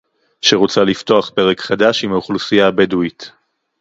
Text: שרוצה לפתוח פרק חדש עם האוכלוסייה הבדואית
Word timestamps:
שרוצה 0.41 0.83
לפתוח 0.83 1.29
פרק 1.29 1.61
חדש 1.61 2.03
עם 2.03 2.11
האוכלוסייה 2.13 2.67
הבדואית 2.67 3.31